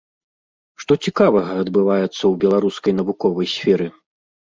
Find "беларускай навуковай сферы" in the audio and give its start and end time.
2.47-3.87